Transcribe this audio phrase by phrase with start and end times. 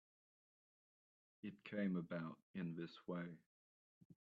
[1.43, 3.37] It came about in this way.